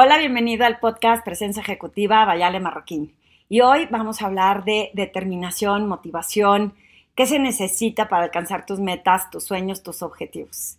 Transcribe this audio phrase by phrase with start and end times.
[0.00, 3.12] Hola, bienvenido al podcast Presencia Ejecutiva Bayale Marroquín.
[3.48, 6.72] Y hoy vamos a hablar de determinación, motivación,
[7.16, 10.76] qué se necesita para alcanzar tus metas, tus sueños, tus objetivos.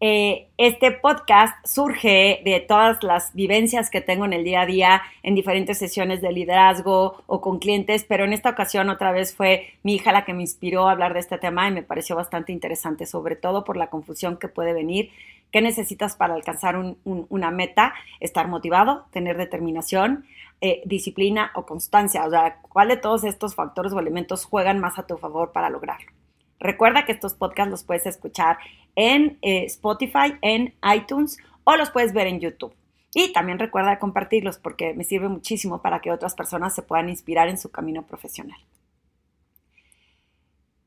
[0.00, 5.02] Eh, este podcast surge de todas las vivencias que tengo en el día a día
[5.22, 9.74] en diferentes sesiones de liderazgo o con clientes, pero en esta ocasión otra vez fue
[9.82, 12.52] mi hija la que me inspiró a hablar de este tema y me pareció bastante
[12.52, 15.10] interesante, sobre todo por la confusión que puede venir
[15.52, 17.92] ¿Qué necesitas para alcanzar una meta?
[18.20, 20.24] Estar motivado, tener determinación,
[20.62, 22.24] eh, disciplina o constancia.
[22.24, 25.68] O sea, ¿cuál de todos estos factores o elementos juegan más a tu favor para
[25.68, 26.10] lograrlo?
[26.58, 28.56] Recuerda que estos podcasts los puedes escuchar
[28.96, 32.74] en eh, Spotify, en iTunes o los puedes ver en YouTube.
[33.14, 37.48] Y también recuerda compartirlos porque me sirve muchísimo para que otras personas se puedan inspirar
[37.48, 38.58] en su camino profesional.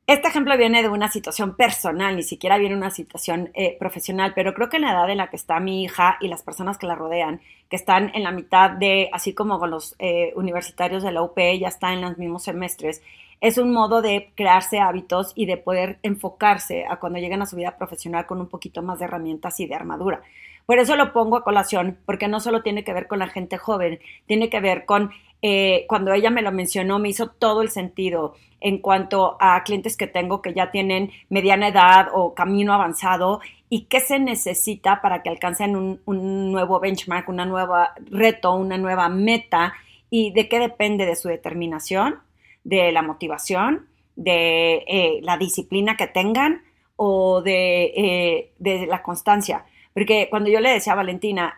[0.06, 4.34] Este ejemplo viene de una situación personal, ni siquiera viene de una situación eh, profesional,
[4.36, 6.78] pero creo que en la edad en la que está mi hija y las personas
[6.78, 11.02] que la rodean, que están en la mitad de, así como con los eh, universitarios
[11.02, 13.02] de la UP, ya están en los mismos semestres,
[13.40, 17.56] es un modo de crearse hábitos y de poder enfocarse a cuando lleguen a su
[17.56, 20.22] vida profesional con un poquito más de herramientas y de armadura.
[20.66, 23.56] Por eso lo pongo a colación, porque no solo tiene que ver con la gente
[23.56, 25.10] joven, tiene que ver con
[25.42, 29.96] eh, cuando ella me lo mencionó, me hizo todo el sentido en cuanto a clientes
[29.96, 35.22] que tengo que ya tienen mediana edad o camino avanzado y qué se necesita para
[35.22, 39.74] que alcancen un, nuevo benchmark, una nueva reto, una nueva meta
[40.08, 42.20] y de qué depende de su determinación,
[42.64, 46.62] de la motivación, de eh, la disciplina que tengan
[46.96, 49.66] o de, eh, de, la constancia.
[49.92, 51.56] Porque cuando yo le decía a Valentina,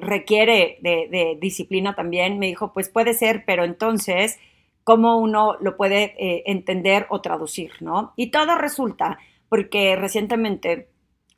[0.00, 4.38] requiere de, disciplina también, me dijo, pues puede ser, pero entonces,
[4.84, 8.12] ¿cómo uno lo puede eh, entender o traducir, no?
[8.16, 10.88] Y todo resulta porque recientemente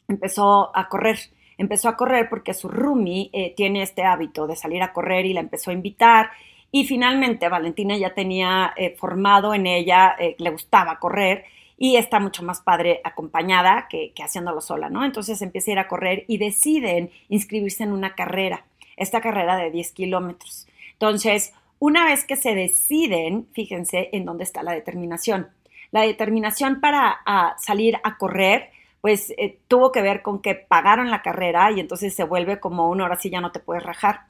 [0.08, 1.18] empezó a correr.
[1.56, 5.34] Empezó a correr porque su roomie eh, tiene este hábito de salir a correr y
[5.34, 6.30] la empezó a invitar.
[6.70, 11.44] Y finalmente Valentina ya tenía eh, formado en ella, le gustaba correr
[11.76, 15.04] y está mucho más padre acompañada que, haciéndolo sola, ¿no?
[15.04, 18.64] Entonces empieza a ir a correr y deciden inscribirse en una carrera,
[18.96, 20.66] esta carrera de 10 kilómetros.
[20.92, 25.48] Entonces, una vez que se deciden, fíjense en dónde está la determinación.
[25.90, 27.20] La determinación para
[27.58, 28.70] salir a correr,
[29.00, 32.88] pues eh, tuvo que ver con que pagaron la carrera y entonces se vuelve como
[32.88, 34.22] una hora sí ya no te puedes rajar.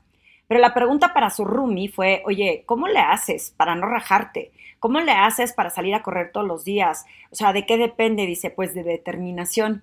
[0.47, 4.53] Pero la pregunta para su roomie fue, oye, ¿cómo le haces para no rajarte?
[4.78, 7.06] ¿Cómo le haces para salir a correr todos los días?
[7.31, 8.27] O sea, ¿de qué depende?
[8.27, 9.82] Dice, pues de determinación.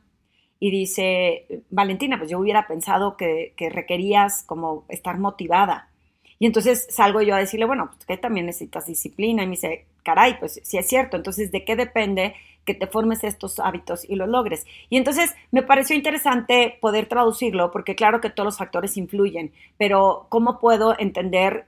[0.60, 5.90] Y dice, Valentina, pues yo hubiera pensado que, requerías como estar motivada.
[6.38, 9.42] Y entonces salgo yo a decirle, bueno, pues que también necesitas disciplina.
[9.42, 11.18] Y me dice, caray, pues sí es cierto.
[11.18, 12.36] Entonces, ¿de qué depende
[12.66, 14.66] que te formes estos hábitos y los logres?
[14.90, 20.28] Y entonces me pareció interesante poder traducirlo, porque claro que todos los factores influyen, pero
[20.30, 21.66] ¿cómo puedo entender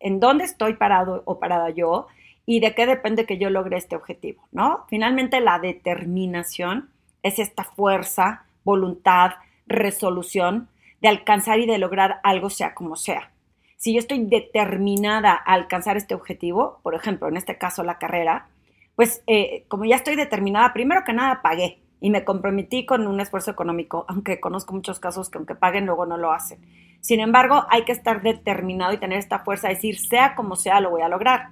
[0.00, 2.06] en dónde estoy parado o parada yo
[2.46, 4.86] y de qué depende que yo logre este objetivo, ¿no?
[4.88, 6.90] Finalmente la determinación
[7.22, 9.32] es esta fuerza, voluntad,
[9.66, 10.68] resolución
[11.00, 13.30] de alcanzar y de lograr algo sea como sea.
[13.76, 18.48] Si yo estoy determinada a alcanzar este objetivo, por ejemplo, en este caso la carrera,
[18.98, 23.20] pues eh, como ya estoy determinada, primero que nada pagué y me comprometí con un
[23.20, 26.58] esfuerzo económico, aunque conozco muchos casos que aunque paguen luego no lo hacen.
[27.00, 30.80] Sin embargo, hay que estar determinado y tener esta fuerza de decir, sea como sea,
[30.80, 31.50] lo voy a lograr.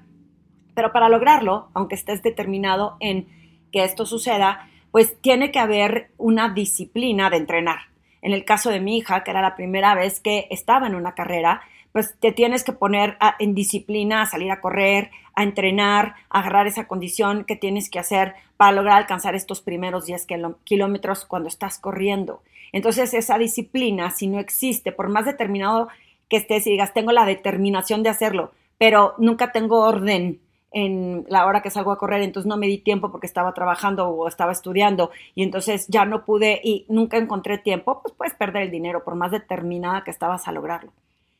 [0.74, 3.28] Pero para lograrlo, aunque estés determinado en
[3.70, 7.78] que esto suceda, pues tiene que haber una disciplina de entrenar.
[8.22, 11.14] En el caso de mi hija, que era la primera vez que estaba en una
[11.14, 11.60] carrera,
[11.96, 16.66] pues te tienes que poner en disciplina a salir a correr, a entrenar, a agarrar
[16.66, 20.26] esa condición que tienes que hacer para lograr alcanzar estos primeros 10
[20.64, 22.42] kilómetros cuando estás corriendo.
[22.72, 25.88] Entonces esa disciplina, si no existe, por más determinado
[26.28, 30.38] que estés y digas, tengo la determinación de hacerlo, pero nunca tengo orden
[30.72, 34.06] en la hora que salgo a correr, entonces no me di tiempo porque estaba trabajando
[34.06, 38.64] o estaba estudiando y entonces ya no pude y nunca encontré tiempo, pues puedes perder
[38.64, 40.92] el dinero por más determinada que estabas a lograrlo.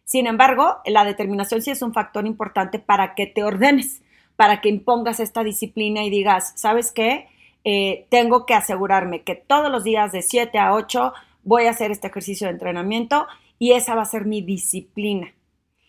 [0.07, 4.03] Sin embargo, la determinación sí es un factor importante para que te ordenes,
[4.37, 7.27] para que impongas esta disciplina y digas, ¿sabes qué?
[7.65, 11.13] Eh, tengo que asegurarme que todos los días de 7 a 8
[11.43, 13.27] voy a hacer este ejercicio de entrenamiento
[13.59, 15.35] y esa va a ser mi disciplina.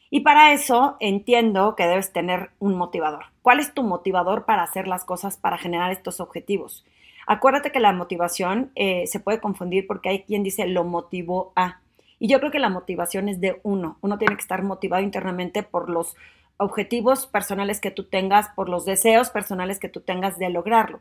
[0.10, 3.26] Y para eso entiendo que debes tener un motivador.
[3.44, 6.84] ¿Cuál es tu motivador para hacer las cosas, para generar estos objetivos?
[7.28, 11.82] Acuérdate que la motivación eh, se puede confundir porque hay quien dice lo motivó a.
[12.20, 13.98] Y yo creo que la motivación es de uno.
[14.02, 16.16] Uno tiene que estar motivado internamente por los
[16.58, 21.00] objetivos personales que tú tengas, por los deseos personales que tú tengas de lograrlo.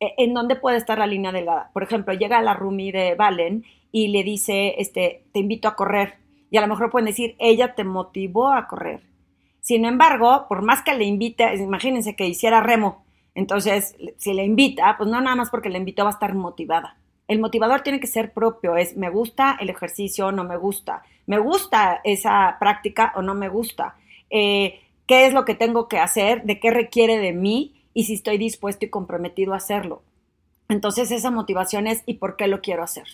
[0.00, 1.70] E, ¿En dónde puede estar la línea delgada?
[1.72, 6.14] Por ejemplo, llega la Rumi de Valen y le dice, este, te invito a correr
[6.50, 9.02] Y a lo mejor pueden decir, ella te motivó a correr.
[9.60, 14.96] Sin embargo, por más que le invite, imagínense que hiciera remo, entonces si le invita,
[14.98, 16.96] pues no nada más porque le invitó va a estar motivada.
[17.32, 21.02] El motivador tiene que ser propio, es me gusta el ejercicio o no me gusta,
[21.24, 23.96] me gusta esa práctica o no me gusta,
[24.28, 28.12] eh, qué es lo que tengo que hacer, de qué requiere de mí y si
[28.12, 30.02] estoy dispuesto y comprometido a hacerlo.
[30.68, 33.06] Entonces esa motivación es ¿y por qué lo quiero hacer?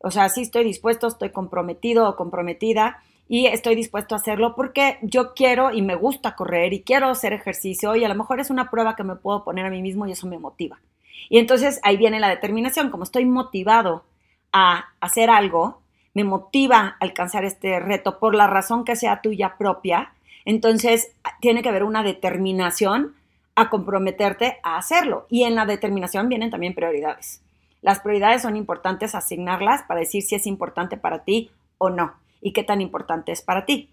[0.00, 4.98] O sea, si estoy dispuesto, estoy comprometido o comprometida y estoy dispuesto a hacerlo porque
[5.02, 8.50] yo quiero y me gusta correr y quiero hacer ejercicio y a lo mejor es
[8.50, 10.80] una prueba que me puedo poner a mí mismo y eso me motiva.
[11.28, 14.04] Y entonces ahí viene la determinación, como estoy motivado
[14.52, 15.80] a hacer algo,
[16.14, 20.12] me motiva a alcanzar este reto por la razón que sea tuya propia,
[20.44, 23.14] entonces tiene que haber una determinación
[23.54, 25.26] a comprometerte a hacerlo.
[25.28, 27.42] Y en la determinación vienen también prioridades.
[27.82, 32.52] Las prioridades son importantes asignarlas para decir si es importante para ti o no y
[32.52, 33.90] qué tan importante es para ti.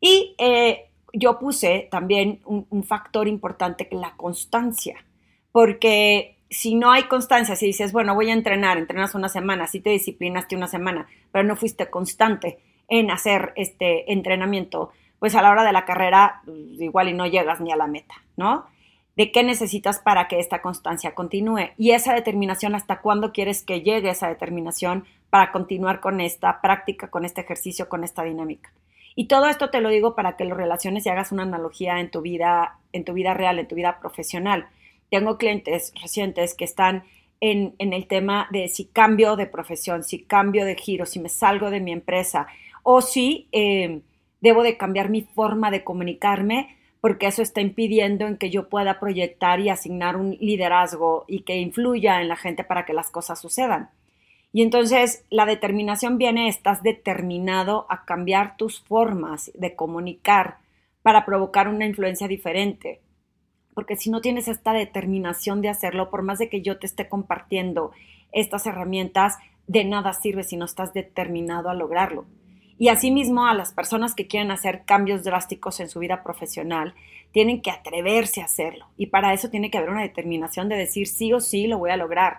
[0.00, 5.04] Y eh, yo puse también un, un, factor importante que la constancia,
[5.52, 9.80] porque si no hay constancia, si dices, bueno, voy a entrenar, entrenas una semana, si
[9.80, 12.58] te disciplinaste una semana, pero no fuiste constante
[12.88, 17.26] en hacer este entrenamiento, pues a la hora de la carrera pues, igual y no
[17.26, 18.66] llegas ni a la meta, ¿no?
[19.16, 23.82] de qué necesitas para que esta constancia continúe y esa determinación, hasta cuándo quieres que
[23.82, 28.72] llegue esa determinación para continuar con esta práctica, con este ejercicio, con esta dinámica.
[29.16, 32.10] Y todo esto te lo digo para que lo relaciones y hagas una analogía en
[32.10, 34.66] tu vida, en tu vida real, en tu vida profesional.
[35.14, 37.04] Tengo clientes recientes que están
[37.40, 41.70] en, el tema de si cambio de profesión, si cambio de giro, si me salgo
[41.70, 42.48] de mi empresa
[42.82, 44.00] o si eh,
[44.40, 48.98] debo de cambiar mi forma de comunicarme porque eso está impidiendo en que yo pueda
[48.98, 53.40] proyectar y asignar un liderazgo y que influya en la gente para que las cosas
[53.40, 53.90] sucedan.
[54.52, 60.56] Y entonces la determinación viene, estás determinado a cambiar tus formas de comunicar
[61.02, 63.03] para provocar una influencia diferente.
[63.74, 67.08] Porque si no tienes esta determinación de hacerlo, por más de que yo te esté
[67.08, 67.92] compartiendo
[68.32, 69.36] estas herramientas,
[69.66, 72.26] de nada sirve si no estás determinado a lograrlo.
[72.78, 76.94] Y asimismo, a las personas que quieren hacer cambios drásticos en su vida profesional,
[77.32, 78.86] tienen que atreverse a hacerlo.
[78.96, 81.90] Y para eso tiene que haber una determinación de decir sí o sí lo voy
[81.90, 82.38] a lograr.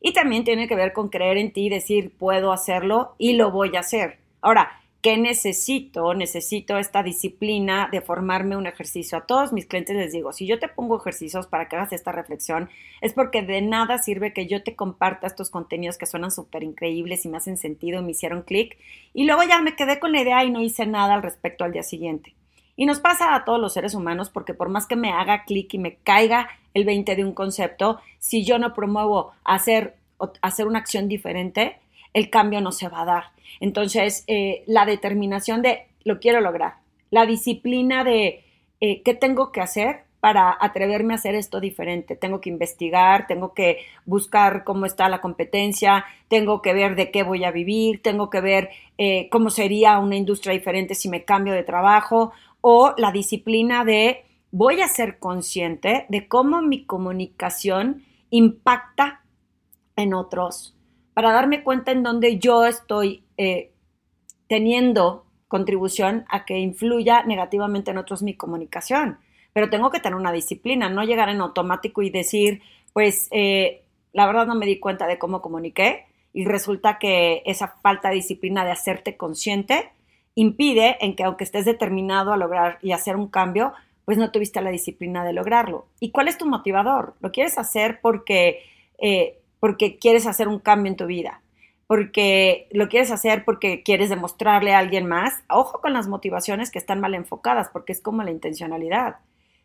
[0.00, 3.50] Y también tiene que ver con creer en ti y decir puedo hacerlo y lo
[3.50, 4.18] voy a hacer.
[4.40, 6.14] Ahora, ¿Qué necesito?
[6.14, 9.16] Necesito esta disciplina de formarme un ejercicio.
[9.16, 12.10] A todos mis clientes les digo, si yo te pongo ejercicios para que hagas esta
[12.10, 12.68] reflexión,
[13.00, 17.24] es porque de nada sirve que yo te comparta estos contenidos que suenan súper increíbles
[17.24, 18.78] y me hacen sentido me hicieron clic.
[19.14, 21.70] Y luego ya me quedé con la idea y no hice nada al respecto al
[21.70, 22.34] día siguiente.
[22.74, 25.72] Y nos pasa a todos los seres humanos porque por más que me haga clic
[25.72, 29.94] y me caiga el 20 de un concepto, si yo no promuevo hacer,
[30.42, 31.78] hacer una acción diferente,
[32.16, 33.24] el cambio no se va a dar.
[33.60, 36.76] Entonces, eh, la determinación de lo quiero lograr,
[37.10, 38.42] la disciplina de
[38.80, 42.16] eh, qué tengo que hacer para atreverme a hacer esto diferente.
[42.16, 47.22] Tengo que investigar, tengo que buscar cómo está la competencia, tengo que ver de qué
[47.22, 51.52] voy a vivir, tengo que ver eh, cómo sería una industria diferente si me cambio
[51.52, 52.32] de trabajo
[52.62, 59.20] o la disciplina de voy a ser consciente de cómo mi comunicación impacta
[59.96, 60.75] en otros
[61.16, 63.70] para darme cuenta en dónde yo estoy eh,
[64.48, 69.16] teniendo contribución a que influya negativamente en otros mi comunicación.
[69.54, 72.60] Pero tengo que tener una disciplina, no llegar en automático y decir,
[72.92, 73.80] pues eh,
[74.12, 76.04] la verdad no me di cuenta de cómo comuniqué
[76.34, 79.92] y resulta que esa falta de disciplina de hacerte consciente
[80.34, 83.72] impide en que aunque estés determinado a lograr y hacer un cambio,
[84.04, 85.86] pues no tuviste la disciplina de lograrlo.
[85.98, 87.14] ¿Y cuál es tu motivador?
[87.20, 88.60] ¿Lo quieres hacer porque
[88.98, 91.42] eh, porque quieres hacer un cambio en tu vida,
[91.86, 95.42] porque lo quieres hacer porque quieres demostrarle a alguien más.
[95.48, 99.16] Ojo con las motivaciones que están mal enfocadas, porque es como la intencionalidad.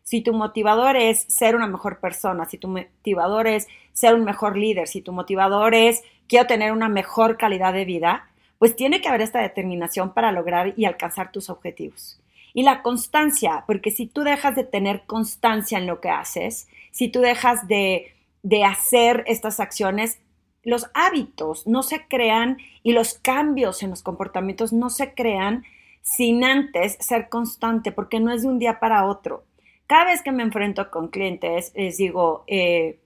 [0.04, 4.56] Si tu motivador es ser una mejor persona, si tu motivador es ser un mejor
[4.56, 9.08] líder, si tu motivador es quiero tener una mejor calidad de vida, pues tiene que
[9.08, 12.20] haber esta determinación para lograr y alcanzar tus objetivos.
[12.54, 17.08] Y la constancia, porque si tú dejas de tener constancia en lo que haces, si
[17.08, 20.20] tú dejas de de hacer estas acciones,
[20.62, 25.64] los hábitos no se crean y los cambios en los comportamientos no se crean
[26.02, 29.44] sin antes ser constante, porque no es de un día para otro.
[29.86, 32.98] Cada vez que me enfrento con clientes, les digo, eh,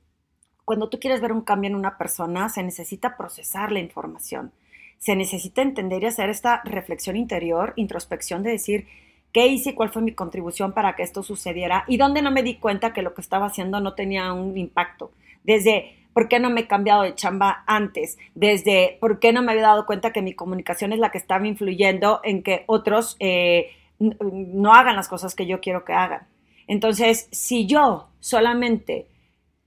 [0.65, 4.53] cuando tú quieres ver un cambio en una persona, se necesita procesar la información,
[4.99, 8.87] se necesita entender y hacer esta reflexión interior, introspección de decir,
[9.33, 12.43] qué hice y cuál fue mi contribución para que esto sucediera y dónde no me
[12.43, 15.13] di cuenta que lo que estaba haciendo no tenía un impacto
[15.47, 18.17] desde ¿Por qué no me he cambiado de chamba antes?
[18.35, 21.47] Desde, ¿por qué no me había dado cuenta que mi comunicación es la que estaba
[21.47, 26.27] influyendo en que otros eh, no hagan las cosas que yo quiero que hagan?
[26.69, 29.09] Entonces, si yo solamente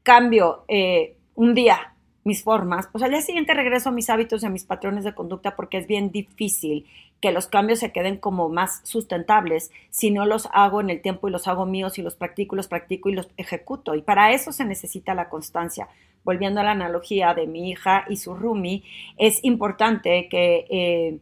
[0.02, 1.94] cambio eh, un día
[2.30, 5.16] mis formas, pues al día siguiente regreso a mis hábitos y a mis patrones de
[5.16, 6.86] conducta porque es bien difícil
[7.22, 11.28] que los cambios se queden como más sustentables si no los hago en el tiempo
[11.28, 13.96] y los hago míos y los practico los practico y los ejecuto.
[13.96, 15.90] Y para eso se necesita la constancia.
[16.24, 18.84] Volviendo a la analogía de mi hija y su Rumi,
[19.18, 21.18] es importante que, eh,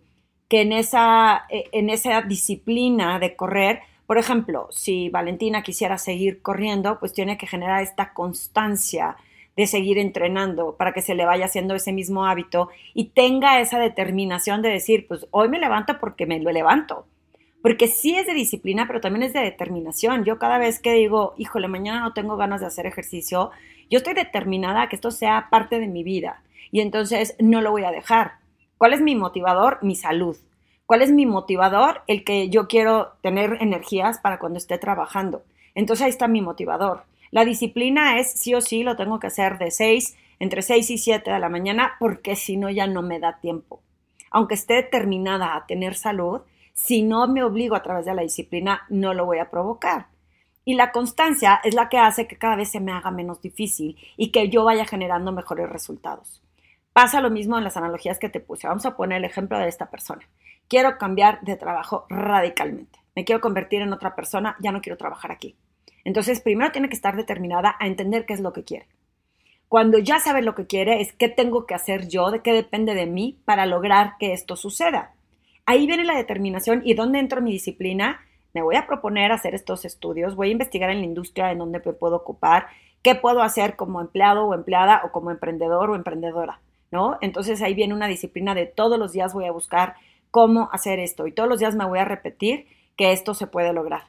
[0.50, 6.42] que en, esa, eh, en esa disciplina de correr, por ejemplo, si Valentina quisiera seguir
[6.42, 9.16] corriendo, pues tiene que generar esta constancia
[9.58, 13.80] de seguir entrenando para que se le vaya haciendo ese mismo hábito y tenga esa
[13.80, 17.08] determinación de decir, pues hoy me levanto porque me lo levanto.
[17.64, 20.24] Porque sí es de disciplina, pero también es de determinación.
[20.24, 23.50] Yo cada vez que digo, híjole, mañana no tengo ganas de hacer ejercicio,
[23.90, 27.72] yo estoy determinada a que esto sea parte de mi vida y entonces no lo
[27.72, 28.34] voy a dejar.
[28.78, 29.80] ¿Cuál es mi motivador?
[29.82, 30.38] Mi salud.
[30.86, 32.04] ¿Cuál es mi motivador?
[32.06, 35.42] El que yo quiero tener energías para cuando esté trabajando.
[35.74, 37.04] Entonces ahí está mi motivador.
[37.32, 40.98] La disciplina es sí o sí, lo tengo que hacer de 6, entre 6 y
[40.98, 43.82] 7 de la mañana, porque si no ya no me da tiempo.
[44.32, 46.42] Aunque esté determinada a tener salud,
[46.74, 50.08] si no me obligo a través de la disciplina, no lo voy a provocar.
[50.64, 53.98] Y la constancia es la que hace que cada vez se me haga menos difícil
[54.18, 56.44] y que yo vaya generando mejores resultados.
[56.92, 58.68] Pasa lo mismo en las analogías que te puse.
[58.68, 60.28] Vamos a poner el ejemplo de esta persona
[60.68, 63.00] quiero cambiar de trabajo radicalmente.
[63.16, 65.56] Me quiero convertir en otra persona, ya no quiero trabajar aquí.
[66.04, 68.88] Entonces, primero tiene que estar determinada a entender qué es lo que quiere.
[69.68, 72.96] Cuando ya sabe lo que quiere, es qué tengo que hacer yo, de qué depende
[72.96, 75.14] de mí para lograr que esto suceda.
[75.66, 78.22] Ahí viene la determinación y dónde entro mi disciplina.
[78.54, 81.82] Me voy a proponer hacer estos estudios, voy a investigar en la industria en donde
[81.84, 82.68] me puedo ocupar,
[83.04, 87.18] qué puedo hacer como empleado o empleada o como emprendedor o emprendedora, ¿no?
[87.20, 89.96] Entonces ahí viene una disciplina de todos los días voy a buscar
[90.32, 93.74] cómo hacer esto y todos los días me voy a repetir que esto se puede
[93.74, 94.04] lograr.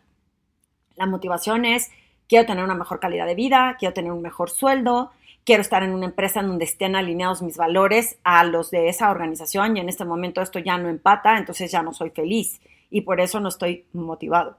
[0.99, 1.93] La motivación es,
[2.28, 5.12] quiero tener una mejor calidad de vida, quiero tener un mejor sueldo,
[5.45, 9.09] quiero estar en una empresa en donde estén alineados mis valores a los de esa
[9.12, 13.02] organización y en este momento esto ya no empata, entonces ya no soy feliz y
[13.02, 14.57] por eso no estoy motivado.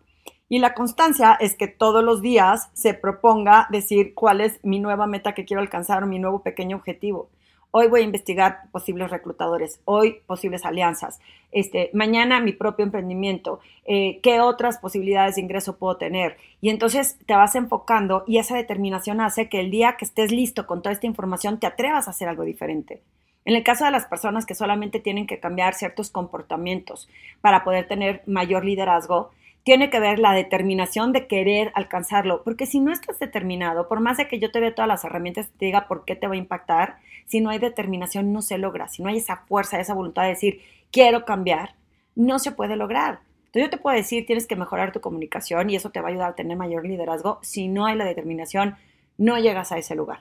[0.48, 5.06] Y la constancia es que todos los días se proponga decir cuál es mi nueva
[5.06, 7.30] meta que quiero alcanzar mi nuevo pequeño objetivo.
[7.72, 11.20] Hoy voy a investigar posibles reclutadores, hoy posibles alianzas,
[11.52, 16.38] este, mañana mi propio emprendimiento, eh, qué otras posibilidades de ingreso puedo tener.
[16.62, 20.66] Y entonces te vas enfocando y esa determinación hace que el día que estés listo
[20.66, 23.04] con toda esta información te atrevas a hacer algo diferente.
[23.46, 27.08] En el caso de las personas que solamente tienen que cambiar ciertos comportamientos
[27.40, 29.30] para poder tener mayor liderazgo,
[29.64, 34.18] tiene que ver la determinación de querer alcanzarlo, porque si no estás determinado, por más
[34.18, 36.34] de que yo te dé todas las herramientas y te diga por qué te va
[36.34, 39.94] a impactar, si no hay determinación no se logra, si no hay esa fuerza, esa
[39.94, 40.62] voluntad de decir
[40.92, 41.76] quiero cambiar,
[42.16, 43.20] no se puede lograr.
[43.46, 46.12] Entonces yo te puedo decir, tienes que mejorar tu comunicación y eso te va a
[46.12, 47.40] ayudar a tener mayor liderazgo.
[47.42, 48.76] Si no hay la determinación,
[49.18, 50.20] no llegas a ese lugar.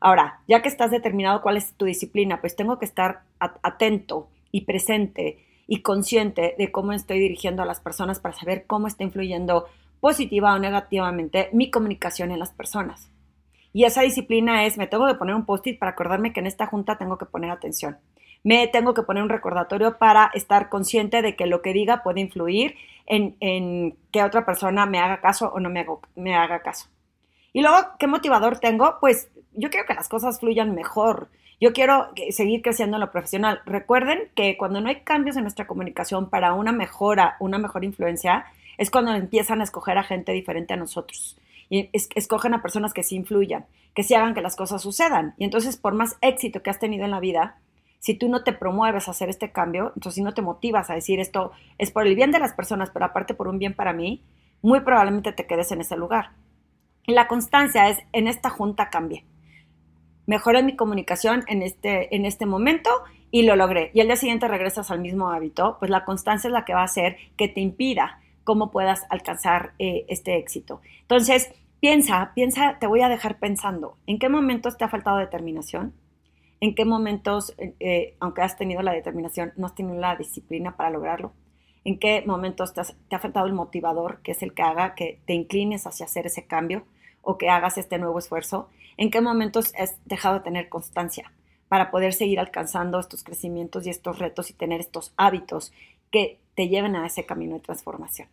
[0.00, 4.62] Ahora, ya que estás determinado cuál es tu disciplina, pues tengo que estar atento y
[4.62, 9.68] presente y consciente de cómo estoy dirigiendo a las personas para saber cómo está influyendo
[10.00, 13.12] positiva o negativamente mi comunicación en las personas.
[13.72, 16.66] Y esa disciplina es, me tengo que poner un post-it para acordarme que en esta
[16.66, 17.98] junta tengo que poner atención.
[18.42, 22.20] Me tengo que poner un recordatorio para estar consciente de que lo que diga puede
[22.20, 22.74] influir
[23.06, 25.86] en, en que otra persona me haga caso o no me,
[26.16, 26.88] me haga caso.
[27.52, 28.96] Y luego, ¿qué motivador tengo?
[29.00, 31.28] Pues yo quiero que las cosas fluyan mejor.
[31.60, 33.60] Yo quiero seguir creciendo en lo profesional.
[33.66, 38.46] Recuerden que cuando no hay cambios en nuestra comunicación para una mejora, una mejor influencia,
[38.78, 41.36] es cuando empiezan a escoger a gente diferente a nosotros.
[41.68, 45.34] Y escogen a personas que sí influyan, que sí hagan que las cosas sucedan.
[45.36, 47.58] Y entonces, por más éxito que has tenido en la vida,
[47.98, 50.94] si tú no te promueves a hacer este cambio, entonces si no te motivas a
[50.94, 53.92] decir esto es por el bien de las personas, pero aparte por un bien para
[53.92, 54.22] mí,
[54.62, 56.30] muy probablemente te quedes en ese lugar.
[57.06, 59.24] Y la constancia es, en esta junta cambie
[60.30, 62.88] mejoré mi comunicación en este, en este momento
[63.32, 63.90] y lo logré.
[63.94, 66.82] Y al día siguiente regresas al mismo hábito, pues la constancia es la que va
[66.82, 70.82] a hacer que te impida cómo puedas alcanzar eh, este éxito.
[71.00, 75.94] Entonces, piensa, piensa, te voy a dejar pensando, ¿en qué momentos te ha faltado determinación?
[76.60, 80.90] ¿En qué momentos, eh, aunque has tenido la determinación, no has tenido la disciplina para
[80.90, 81.32] lograrlo?
[81.84, 85.18] ¿En qué momentos te, te ha faltado el motivador, que es el que haga que
[85.26, 86.84] te inclines hacia hacer ese cambio
[87.20, 88.68] o que hagas este nuevo esfuerzo?
[88.96, 91.32] En qué momentos has dejado de tener constancia
[91.68, 95.72] para poder seguir alcanzando estos crecimientos y estos retos y tener estos hábitos
[96.10, 98.28] que te lleven a ese camino de transformación.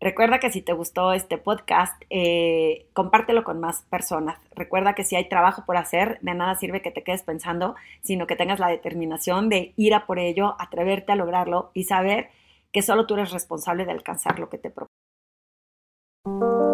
[0.00, 4.38] Recuerda que si te gustó este podcast, eh, compártelo con más personas.
[4.54, 8.26] Recuerda que si hay trabajo por hacer, de nada sirve que te quedes pensando, sino
[8.26, 12.30] que tengas la determinación de ir a por ello, atreverte a lograrlo y saber
[12.72, 16.69] que solo tú eres responsable de alcanzar lo que te propones.